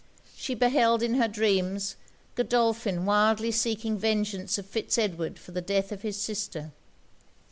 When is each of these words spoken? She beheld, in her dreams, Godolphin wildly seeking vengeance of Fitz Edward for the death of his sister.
She 0.35 0.55
beheld, 0.55 1.03
in 1.03 1.13
her 1.13 1.27
dreams, 1.27 1.95
Godolphin 2.33 3.05
wildly 3.05 3.51
seeking 3.51 3.99
vengeance 3.99 4.57
of 4.57 4.65
Fitz 4.65 4.97
Edward 4.97 5.37
for 5.37 5.51
the 5.51 5.61
death 5.61 5.91
of 5.91 6.01
his 6.01 6.19
sister. 6.19 6.71